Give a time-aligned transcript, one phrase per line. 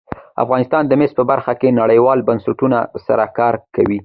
[0.43, 3.99] افغانستان د مس په برخه کې نړیوالو بنسټونو سره کار کوي.